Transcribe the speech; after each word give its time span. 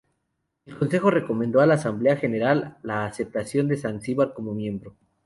El 0.65 0.79
Consejo 0.79 1.11
recomendó 1.11 1.61
a 1.61 1.67
la 1.67 1.75
Asamblea 1.75 2.17
General 2.17 2.79
la 2.81 3.05
aceptación 3.05 3.67
de 3.67 3.77
Zanzíbar 3.77 4.33
como 4.33 4.51
miembro. 4.55 4.95